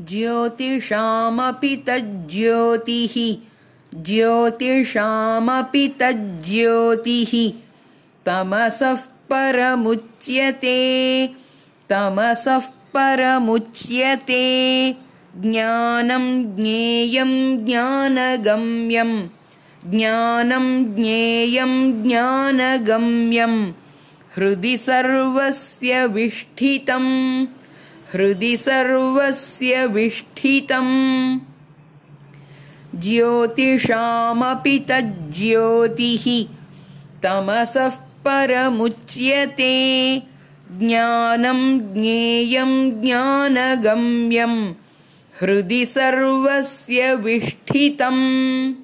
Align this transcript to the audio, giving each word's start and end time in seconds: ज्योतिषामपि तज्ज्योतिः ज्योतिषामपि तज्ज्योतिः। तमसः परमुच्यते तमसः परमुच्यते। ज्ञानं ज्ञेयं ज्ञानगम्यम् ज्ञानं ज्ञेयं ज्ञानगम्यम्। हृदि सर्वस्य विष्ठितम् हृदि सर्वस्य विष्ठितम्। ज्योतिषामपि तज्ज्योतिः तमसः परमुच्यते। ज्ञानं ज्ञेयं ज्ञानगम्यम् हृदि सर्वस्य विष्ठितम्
ज्योतिषामपि 0.00 1.76
तज्ज्योतिः 1.76 3.36
ज्योतिषामपि 4.02 5.94
तज्ज्योतिः। 6.00 7.52
तमसः 8.26 8.94
परमुच्यते 9.30 11.26
तमसः 11.88 12.58
परमुच्यते। 12.96 14.42
ज्ञानं 15.38 16.56
ज्ञेयं 16.56 17.66
ज्ञानगम्यम् 17.66 19.22
ज्ञानं 19.90 20.94
ज्ञेयं 20.94 22.02
ज्ञानगम्यम्। 22.02 23.72
हृदि 24.36 24.76
सर्वस्य 24.76 26.06
विष्ठितम् 26.06 27.46
हृदि 28.12 28.56
सर्वस्य 28.56 29.86
विष्ठितम्। 29.86 31.38
ज्योतिषामपि 32.94 34.78
तज्ज्योतिः 34.78 36.44
तमसः 37.22 37.88
परमुच्यते। 38.26 39.72
ज्ञानं 40.78 41.80
ज्ञेयं 41.94 43.02
ज्ञानगम्यम् 43.02 44.72
हृदि 45.40 45.86
सर्वस्य 45.86 47.14
विष्ठितम् 47.14 48.81